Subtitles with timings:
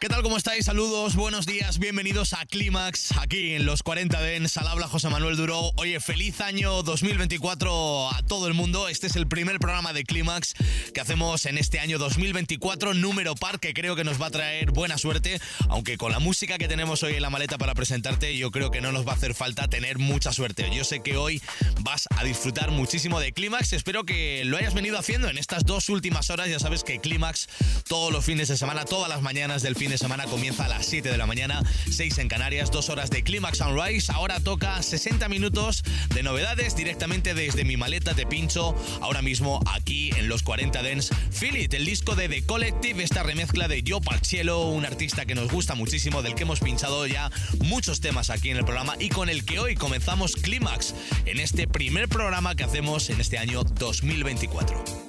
[0.00, 0.22] ¿Qué tal?
[0.22, 0.66] ¿Cómo estáis?
[0.66, 5.36] Saludos, buenos días, bienvenidos a Clímax, aquí en los 40 Dens, al habla José Manuel
[5.36, 5.72] Duro.
[5.74, 8.86] Oye, feliz año 2024 a todo el mundo.
[8.86, 10.54] Este es el primer programa de Clímax
[10.94, 14.70] que hacemos en este año 2024, número par, que creo que nos va a traer
[14.70, 18.52] buena suerte, aunque con la música que tenemos hoy en la maleta para presentarte, yo
[18.52, 20.70] creo que no nos va a hacer falta tener mucha suerte.
[20.72, 21.42] Yo sé que hoy
[21.80, 25.88] vas a disfrutar muchísimo de Clímax, espero que lo hayas venido haciendo en estas dos
[25.88, 27.48] últimas horas, ya sabes que Clímax
[27.88, 30.86] todos los fines de semana, todas las mañanas del fin de semana comienza a las
[30.86, 34.12] 7 de la mañana, 6 en Canarias, 2 horas de Climax Sunrise.
[34.12, 35.82] Ahora toca 60 minutos
[36.14, 38.74] de novedades directamente desde mi maleta de pincho.
[39.00, 43.68] Ahora mismo aquí en los 40 Dens, Feel el disco de The Collective, esta remezcla
[43.68, 48.00] de Joe Parcielo, un artista que nos gusta muchísimo, del que hemos pinchado ya muchos
[48.00, 52.08] temas aquí en el programa y con el que hoy comenzamos Climax en este primer
[52.08, 55.08] programa que hacemos en este año 2024.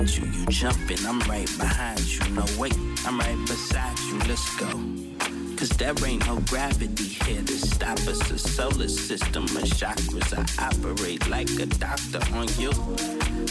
[0.00, 0.40] Find you.
[0.40, 2.28] You jumping, I'm right behind you.
[2.30, 2.76] No, wait,
[3.06, 4.18] I'm right beside you.
[4.28, 4.66] Let's go.
[5.56, 8.18] Cause there ain't no gravity here to stop us.
[8.28, 10.32] The solar system of chakras.
[10.32, 12.72] I operate like a doctor on you.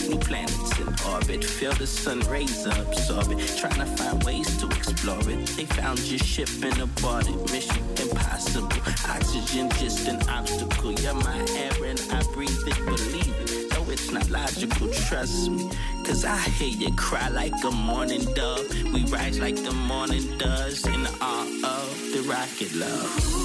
[0.08, 1.44] New planets in orbit.
[1.44, 3.38] Feel the sun rays absorb it.
[3.56, 5.46] Trying to find ways to explore it.
[5.56, 7.38] They found your ship in a aborted.
[7.52, 8.82] Mission impossible.
[9.08, 10.92] Oxygen just an obstacle.
[10.94, 12.76] You're my air and I breathe it.
[12.86, 13.39] Believe
[14.12, 15.70] not logical, trust me.
[16.04, 18.66] Cause I hear you cry like a morning dove.
[18.92, 23.39] We rise like the morning does in the awe of the rocket love.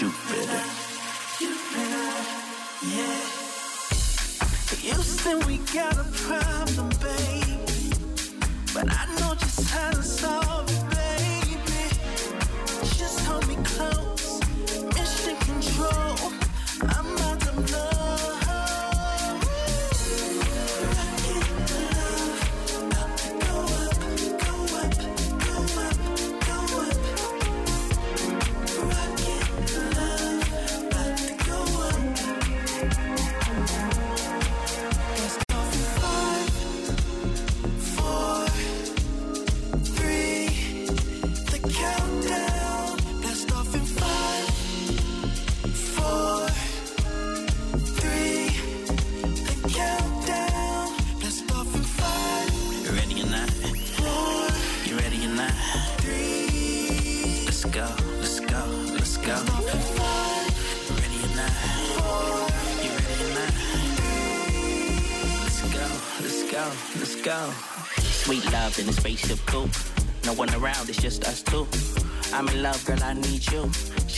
[0.00, 0.39] shoot.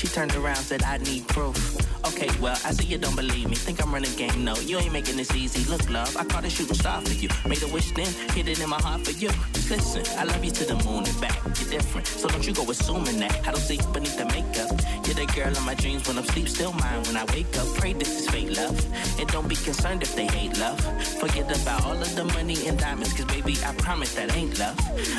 [0.03, 1.57] She turned around, said I need proof.
[2.05, 3.55] Okay, well, I see you don't believe me.
[3.55, 4.43] Think I'm running game?
[4.45, 5.63] No, you ain't making this easy.
[5.71, 7.29] Look, love, I caught a shooting star for you.
[7.47, 9.31] Made a wish then, hit it in my heart for you.
[9.71, 11.39] Listen, I love you to the moon and back.
[11.45, 13.47] You're different, so don't you go assuming that.
[13.47, 14.75] I don't see beneath the makeup.
[15.07, 17.69] You're the girl in my dreams when I'm sleep, still mine when I wake up.
[17.79, 18.75] Pray this is fake love.
[19.21, 20.81] And don't be concerned if they hate love.
[21.23, 24.77] Forget about all of the money and diamonds, cause baby, I promise that ain't love.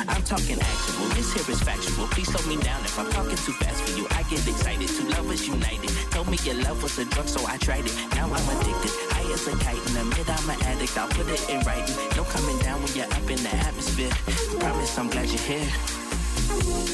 [0.08, 2.06] I'm talking actual, this here is factual.
[2.08, 4.06] Please slow me down if I'm talking too fast for you.
[4.34, 5.90] Get excited, two lovers united.
[6.10, 7.94] Told me your love was a drug, so I tried it.
[8.16, 8.90] Now I'm addicted.
[9.12, 10.98] High as a kite, the mid, I'm an addict.
[10.98, 11.94] I'll put it in writing.
[12.16, 14.10] No coming down when you're up in the atmosphere.
[14.58, 16.93] Promise I'm glad you're here.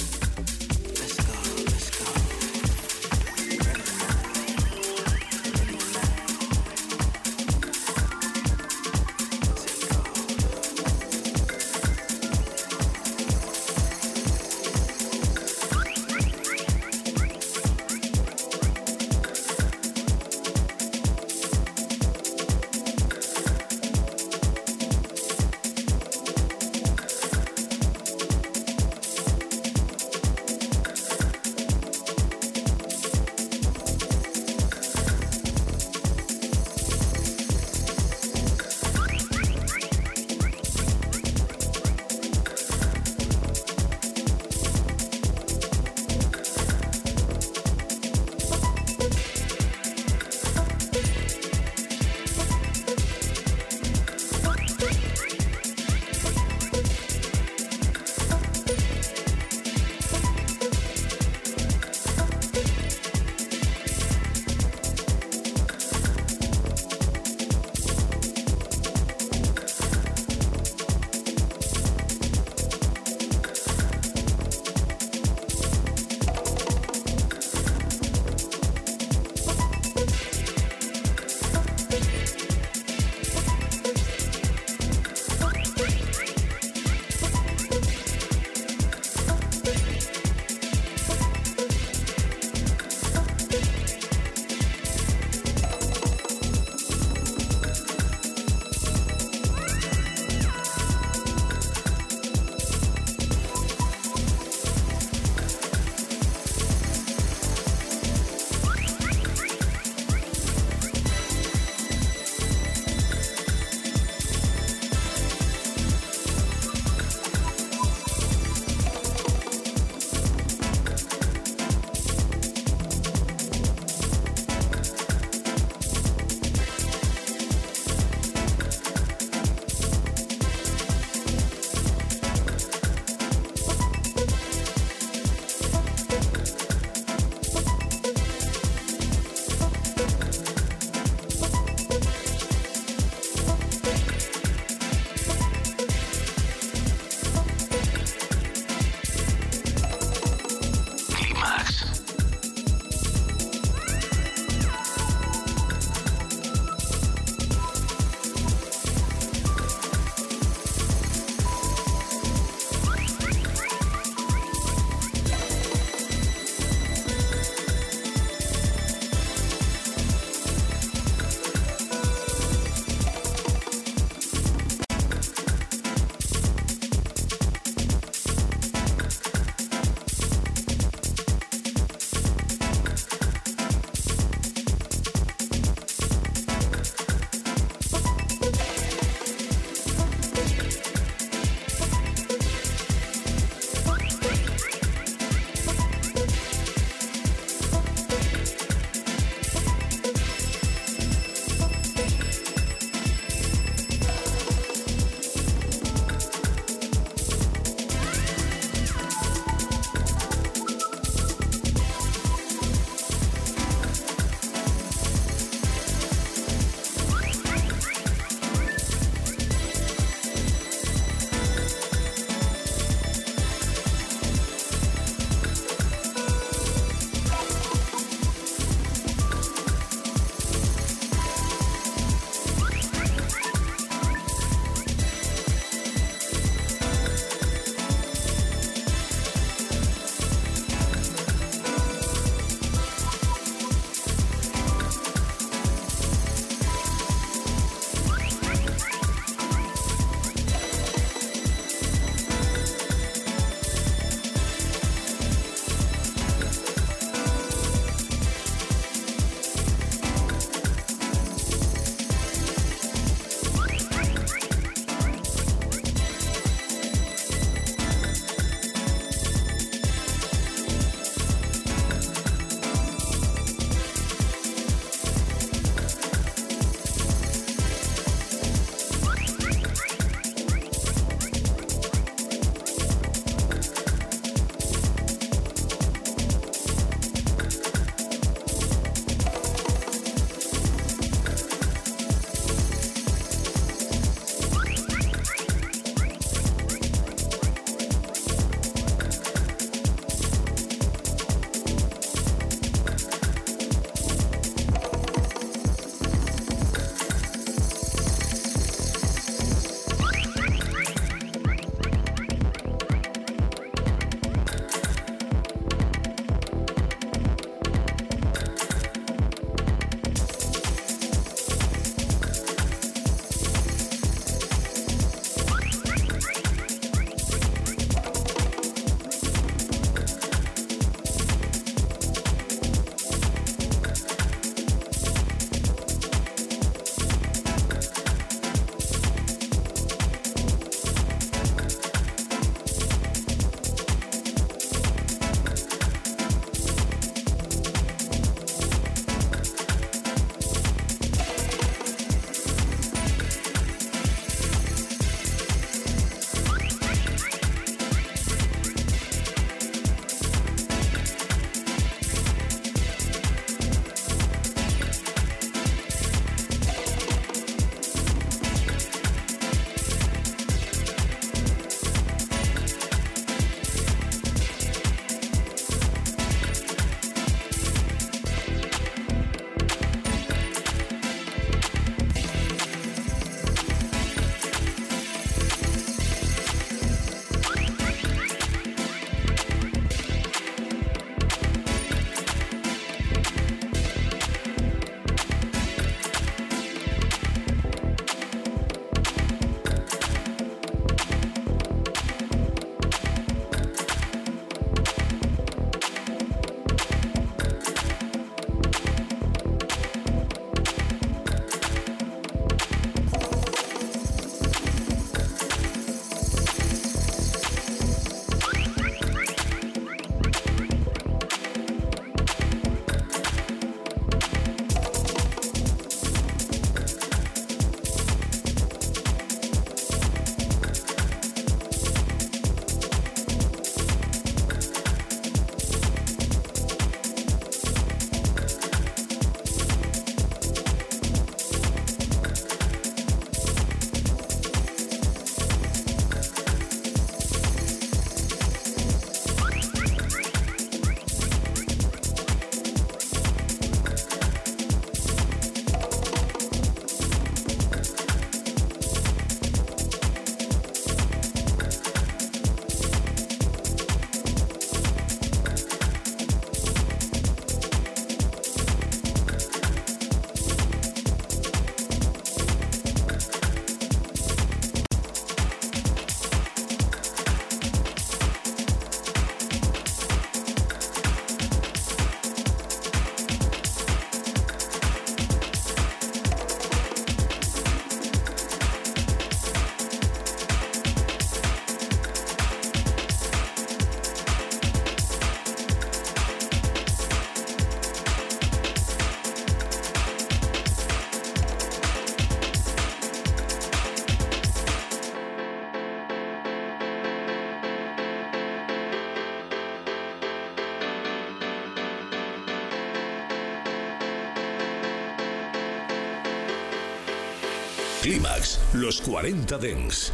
[518.01, 520.11] Clímax, los 40 Dens.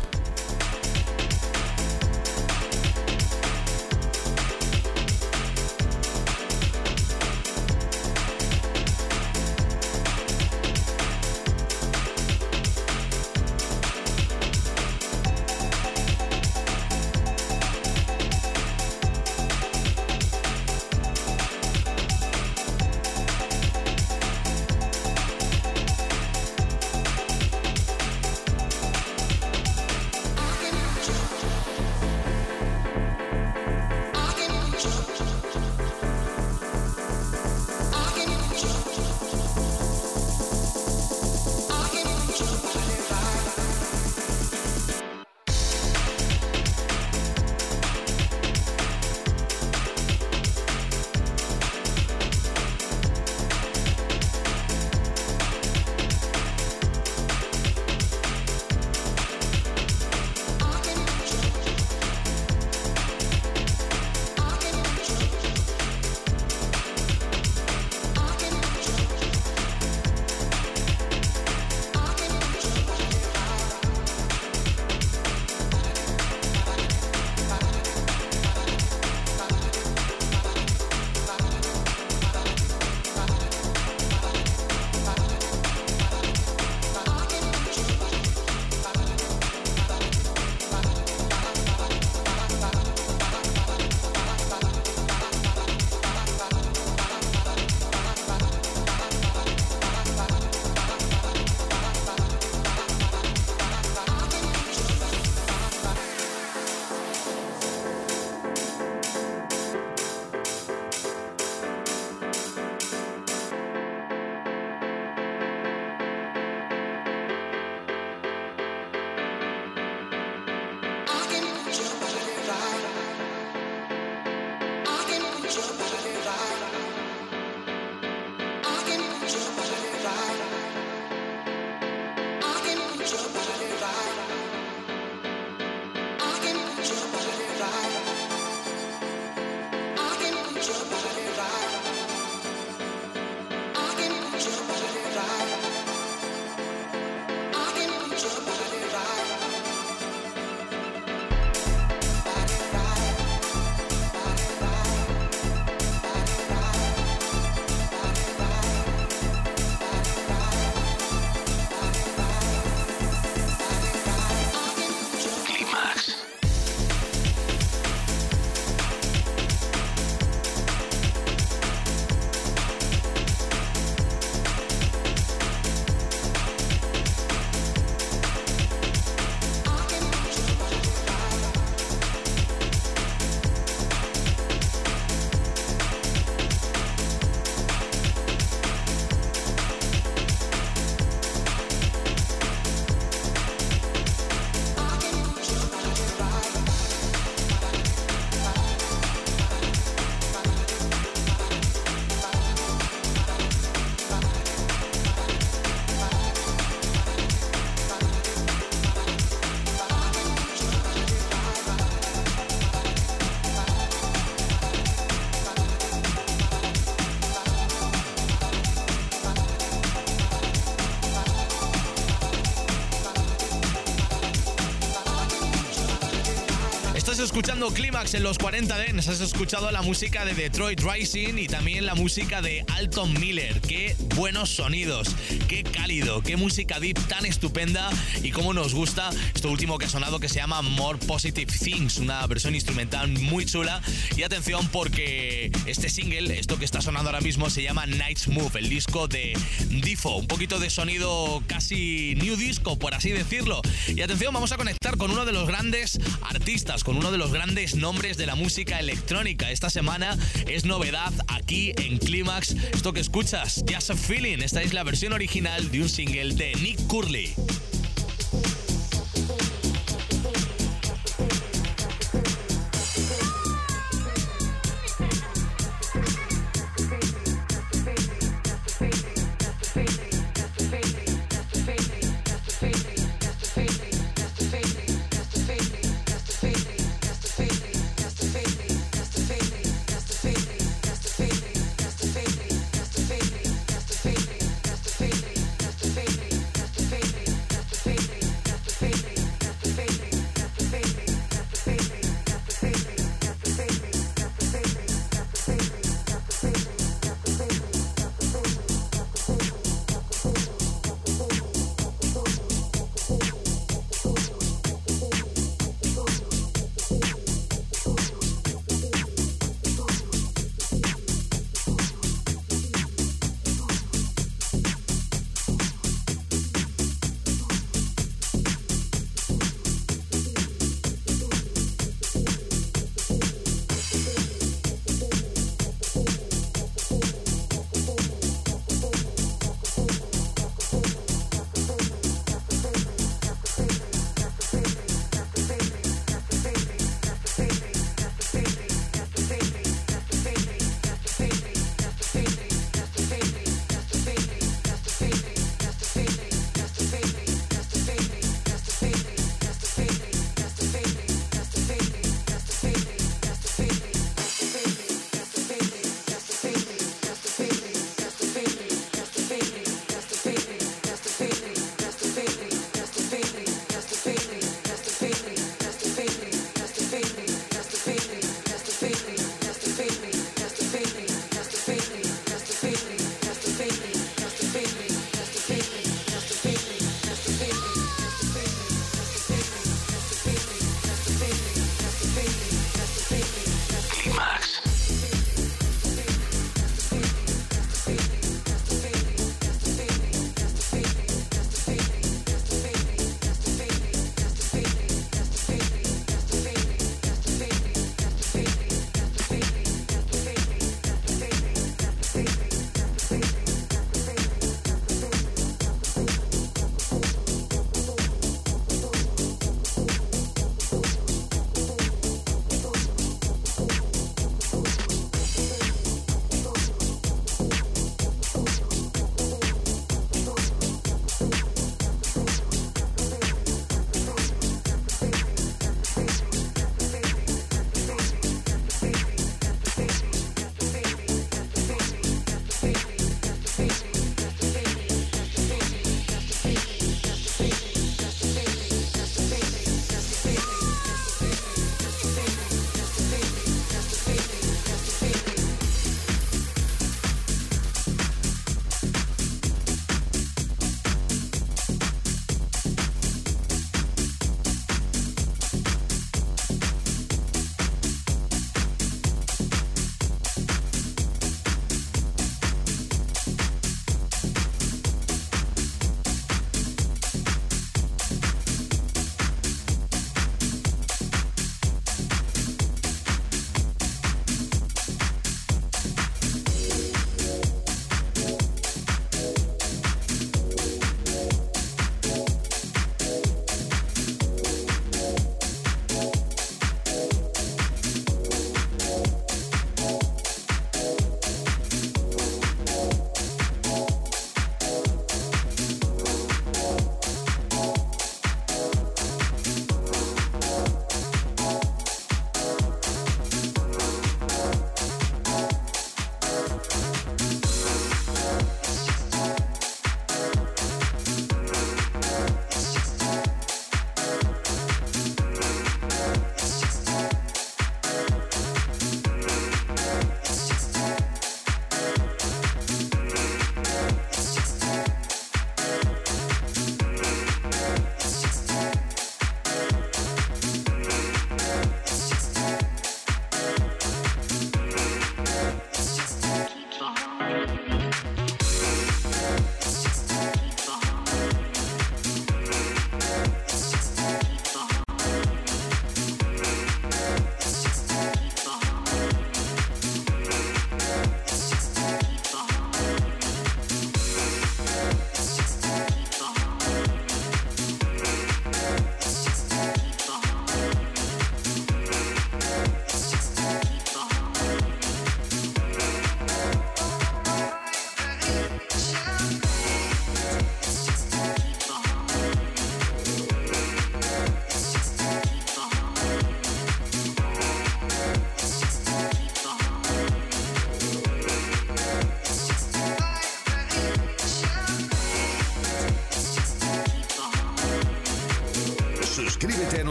[227.28, 231.86] Escuchando Clímax en los 40 Dens, has escuchado la música de Detroit Rising y también
[231.86, 233.60] la música de Alton Miller.
[233.60, 235.10] Qué buenos sonidos,
[235.50, 237.90] qué cálido, qué música deep tan estupenda
[238.24, 241.98] y cómo nos gusta esto último que ha sonado que se llama More Positive Things,
[241.98, 243.82] una versión instrumental muy chula.
[244.16, 248.58] Y atención porque este single, esto que está sonando ahora mismo, se llama Night's Move,
[248.60, 249.38] el disco de
[249.70, 253.62] Difo, un poquito de sonido casi new disco, por así decirlo.
[253.88, 257.32] Y atención, vamos a conectar con uno de los grandes artistas, con uno de los
[257.32, 259.52] grandes nombres de la música electrónica.
[259.52, 262.56] Esta semana es novedad aquí en Clímax.
[262.74, 264.40] Esto que escuchas, Just a Feeling.
[264.40, 267.34] Esta es la versión original de un single de Nick Curley.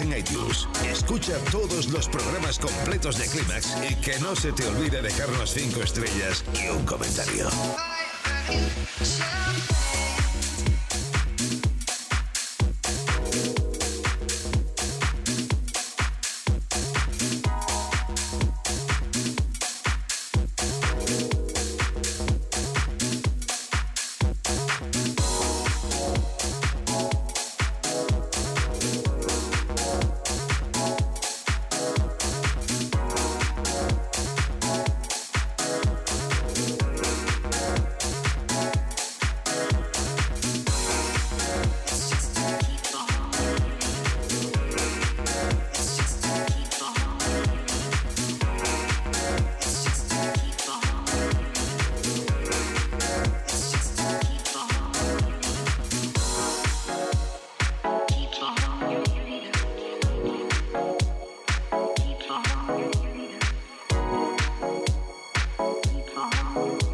[0.00, 0.68] En iTunes.
[0.90, 5.82] Escucha todos los programas completos de Clímax y que no se te olvide dejarnos 5
[5.82, 7.48] estrellas y un comentario.
[66.54, 66.85] Bye.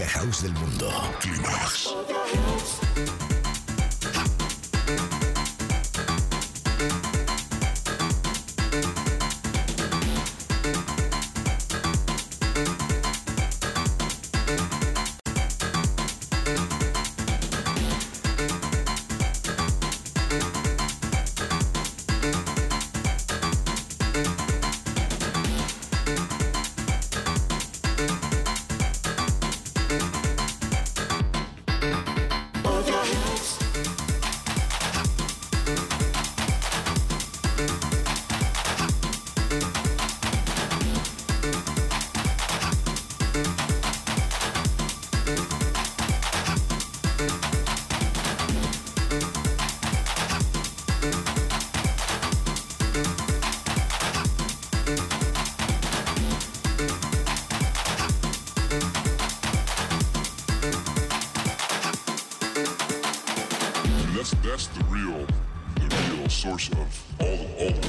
[0.00, 0.90] Del mundo.
[1.20, 1.89] Climax.
[64.60, 65.26] That's the real,
[65.76, 67.79] the real source of all, all the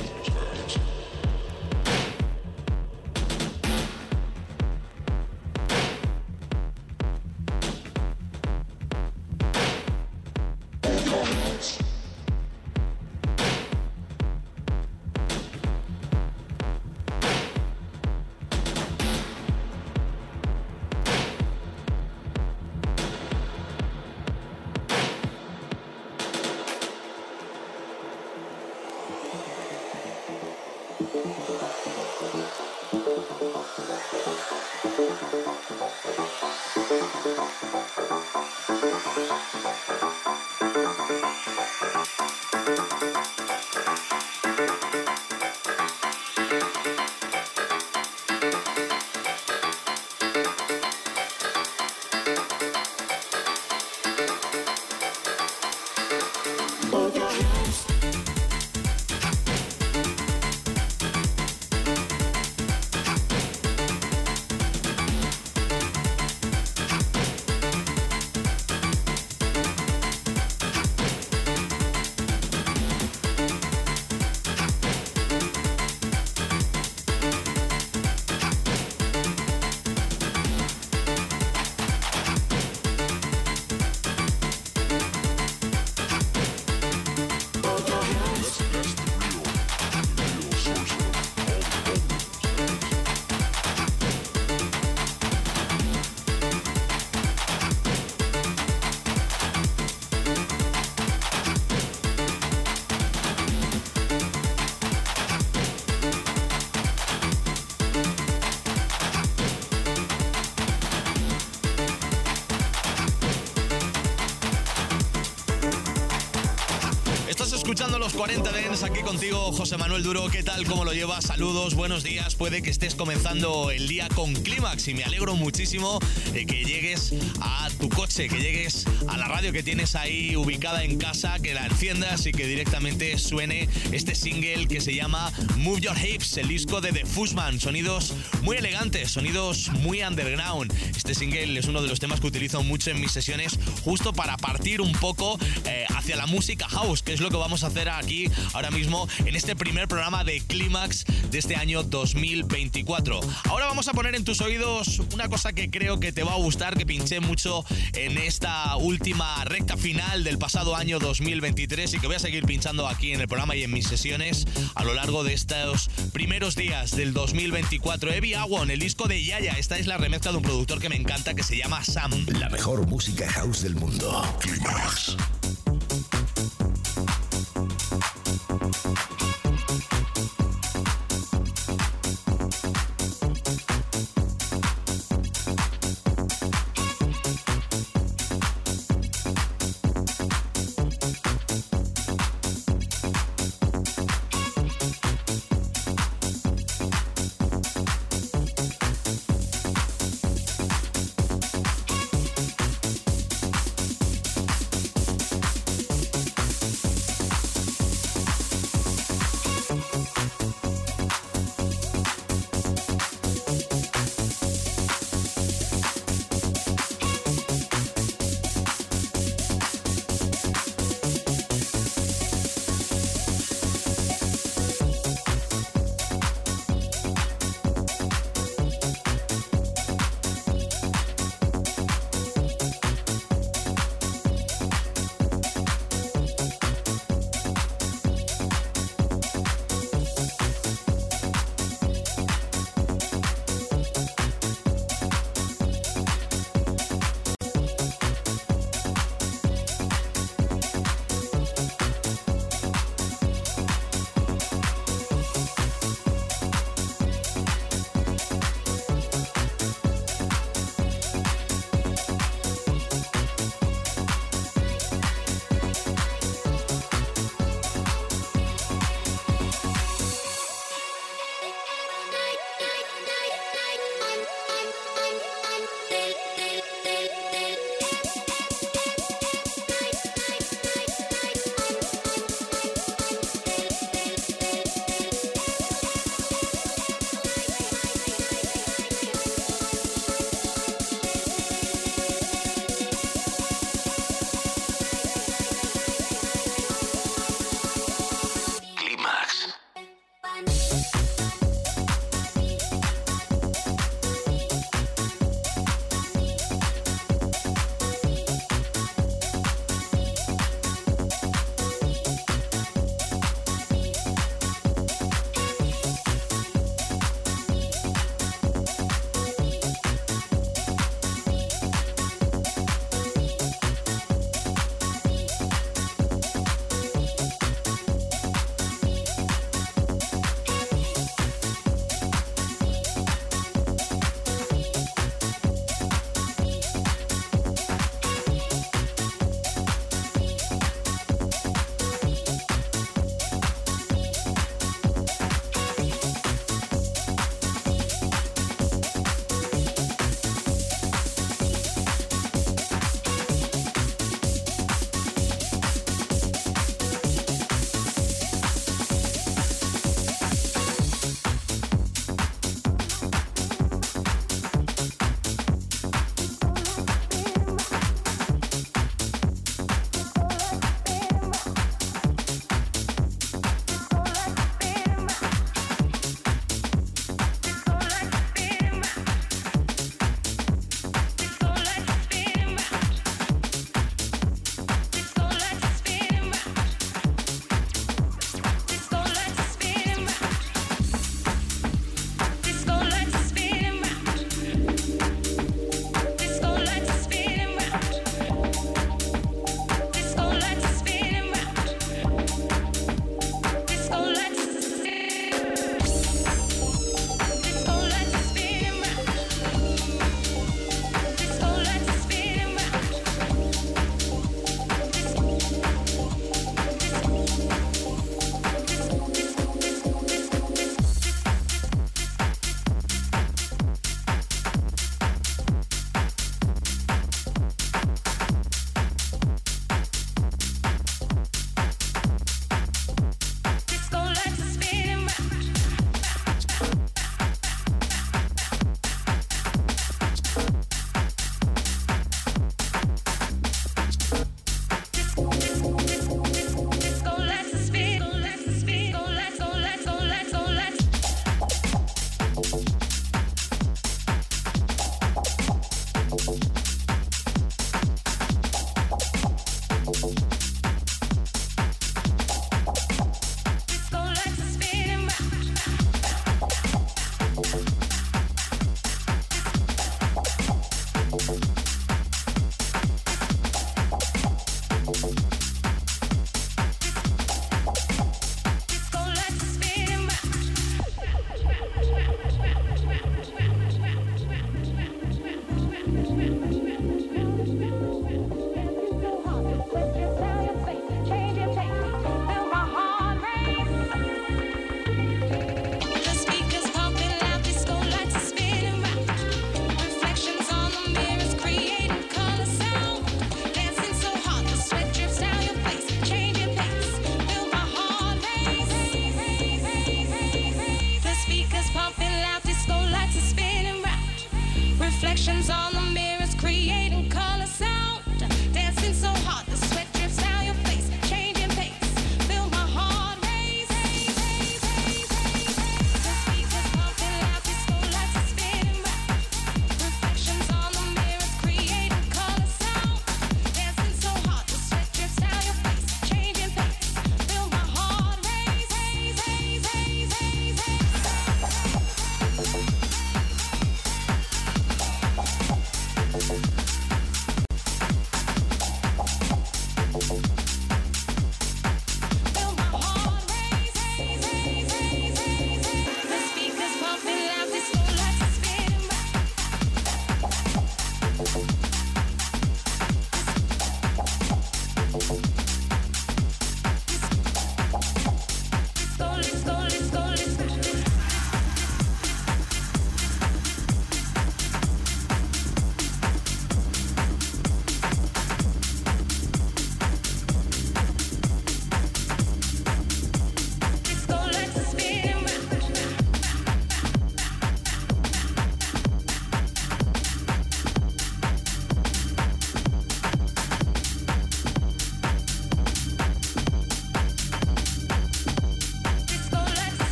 [117.71, 120.65] escuchando los 40 Dens, aquí contigo José Manuel Duro, ¿qué tal?
[120.65, 121.23] ¿Cómo lo llevas?
[121.23, 125.97] Saludos, buenos días, puede que estés comenzando el día con Clímax y me alegro muchísimo
[126.33, 130.83] de que llegues a tu coche, que llegues a la radio que tienes ahí ubicada
[130.83, 135.79] en casa, que la enciendas y que directamente suene este single que se llama Move
[135.79, 140.73] Your Hips, el disco de The Fushman, sonidos muy elegantes, sonidos muy underground.
[140.93, 144.35] Este single es uno de los temas que utilizo mucho en mis sesiones justo para
[144.35, 147.89] partir un poco eh, hacia la música house, que es lo que vamos a hacer
[147.89, 153.21] aquí ahora mismo en este primer programa de Clímax de este año 2024.
[153.45, 156.35] Ahora vamos a poner en tus oídos una cosa que creo que te va a
[156.35, 157.63] gustar, que pinché mucho
[157.93, 162.89] en esta última recta final del pasado año 2023 y que voy a seguir pinchando
[162.89, 164.45] aquí en el programa y en mis sesiones
[164.75, 168.11] a lo largo de estos primeros días del 2024.
[168.11, 169.53] Evi en el disco de Yaya.
[169.53, 172.11] Esta es la remezcla de un productor que me encanta que se llama Sam.
[172.37, 174.21] La mejor música house del mundo.
[174.41, 175.15] Clímax.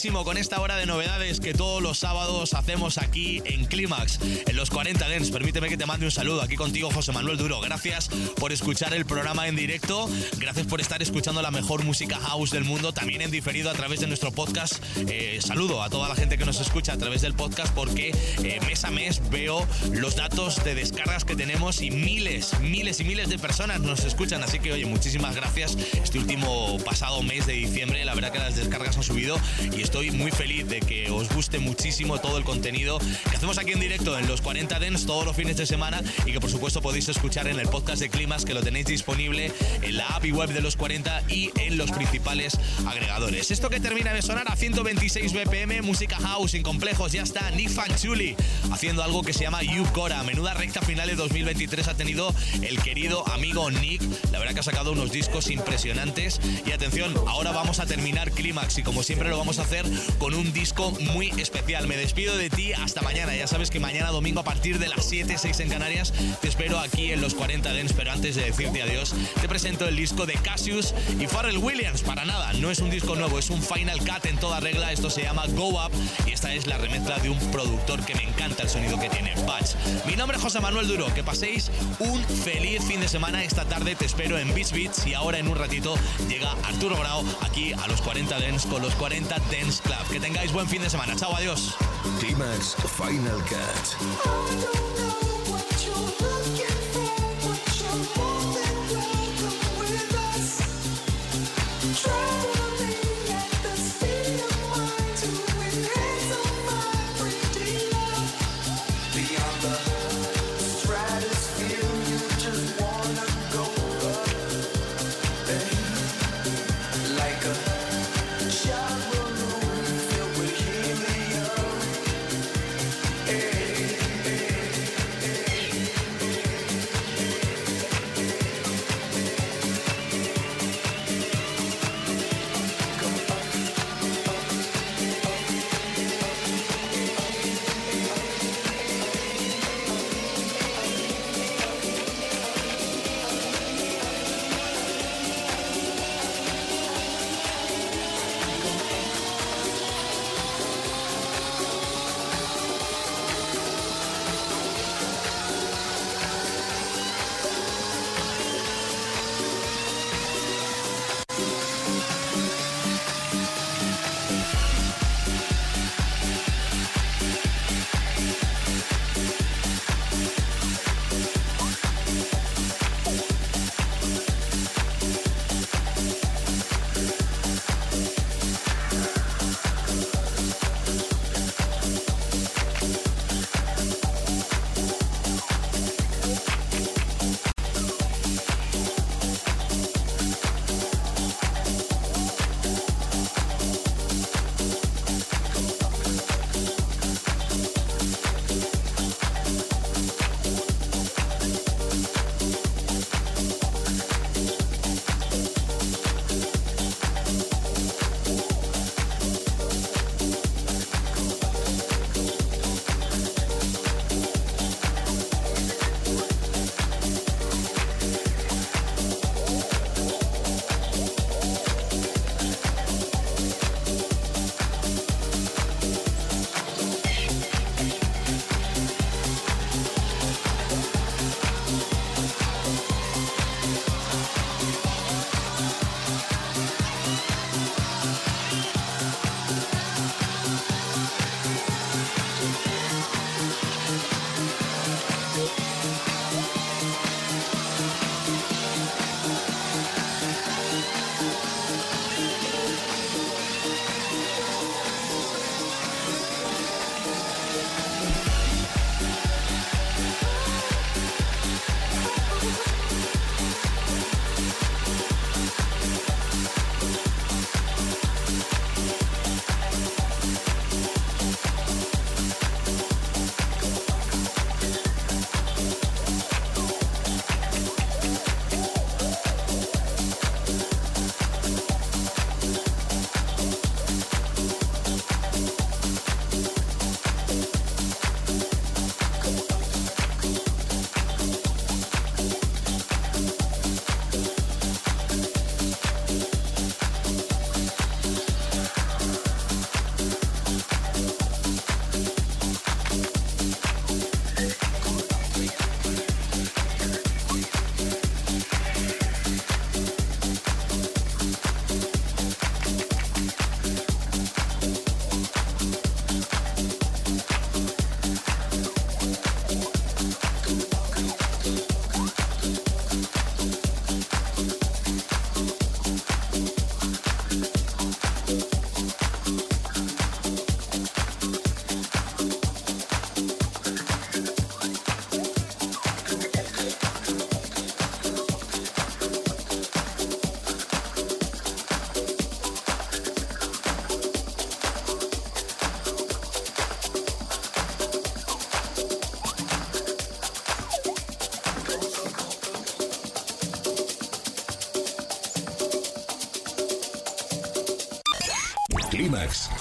[0.00, 4.56] Muchísimo con esta hora de novedades que todos los sábados hacemos aquí en Clímax, en
[4.56, 5.30] los 40 Dents.
[5.30, 7.60] Permíteme que te mande un saludo aquí contigo, José Manuel Duro.
[7.60, 12.50] Gracias por escuchar el programa en directo, gracias por estar escuchando la mejor música house
[12.50, 14.82] del mundo, también en diferido a través de nuestro podcast.
[15.06, 18.58] Eh, saludo a toda la gente que nos escucha a través del podcast porque eh,
[18.66, 23.28] mes a mes veo los datos de descargas que tenemos y miles, miles y miles
[23.28, 24.42] de personas nos escuchan.
[24.42, 25.76] Así que, oye, muchísimas gracias.
[26.02, 29.38] Este último pasado mes de diciembre, la verdad que las descargas han subido
[29.76, 33.00] y estoy muy feliz de que os guste muchísimo todo el contenido
[33.40, 36.40] hacemos aquí en directo en los 40 Dens todos los fines de semana y que
[36.40, 40.08] por supuesto podéis escuchar en el podcast de Climas que lo tenéis disponible en la
[40.08, 43.50] app y web de los 40 y en los principales agregadores.
[43.50, 47.70] Esto que termina de sonar a 126 BPM, música house sin complejos, ya está Nick
[47.70, 48.36] Fanchuli
[48.72, 50.22] haciendo algo que se llama You Cora.
[50.22, 54.02] Menuda recta final de 2023 ha tenido el querido amigo Nick.
[54.32, 58.76] La verdad que ha sacado unos discos impresionantes y atención, ahora vamos a terminar Climax
[58.76, 59.86] y como siempre lo vamos a hacer
[60.18, 61.88] con un disco muy especial.
[61.88, 63.29] Me despido de ti hasta mañana.
[63.34, 66.78] Ya sabes que mañana domingo a partir de las 7, 6 en Canarias te espero
[66.78, 67.92] aquí en los 40 Dens.
[67.92, 72.02] Pero antes de decirte adiós, te presento el disco de Cassius y Pharrell Williams.
[72.02, 74.92] Para nada, no es un disco nuevo, es un final cut en toda regla.
[74.92, 75.92] Esto se llama Go Up
[76.26, 79.34] y esta es la remezcla de un productor que me encanta el sonido que tiene,
[79.46, 79.74] Batch.
[80.06, 81.12] Mi nombre es José Manuel Duro.
[81.14, 83.44] Que paséis un feliz fin de semana.
[83.44, 85.94] Esta tarde te espero en Beats Beats y ahora en un ratito
[86.28, 90.08] llega Arturo Grau aquí a los 40 Dens con los 40 Dance Club.
[90.10, 91.14] Que tengáis buen fin de semana.
[91.16, 91.74] Chao, adiós.
[92.20, 93.96] Final Cut.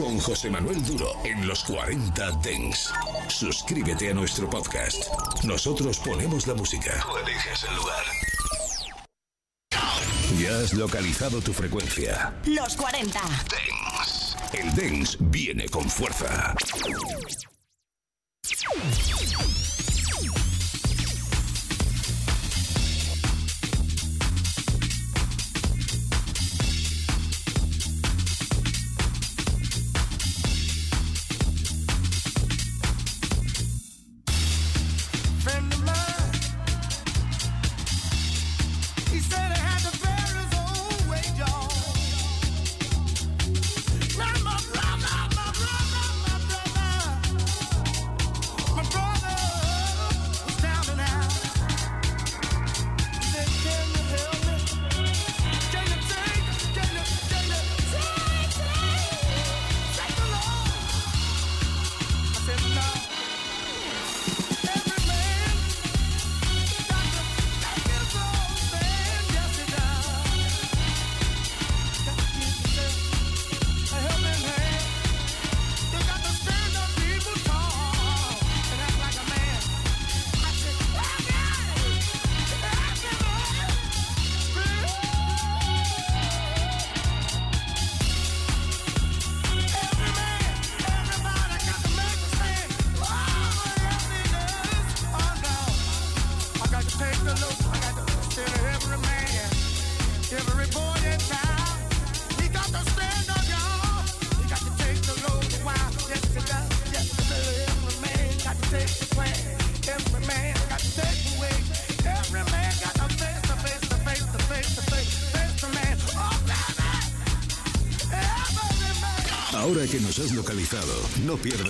[0.09, 2.91] Con José Manuel Duro en los 40 Dens.
[3.27, 5.03] Suscríbete a nuestro podcast.
[5.43, 7.05] Nosotros ponemos la música.
[7.07, 8.03] Tú eliges el lugar.
[10.39, 12.33] Ya has localizado tu frecuencia.
[12.45, 13.21] Los 40.
[13.51, 14.35] Dens.
[14.51, 16.55] El Dens viene con fuerza.